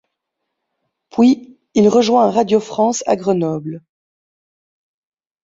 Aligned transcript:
Puis, 1.11 1.59
il 1.75 1.87
rejoint 1.87 2.25
à 2.25 2.31
Radio 2.31 2.59
France 2.59 3.03
à 3.05 3.15
Grenoble. 3.15 3.83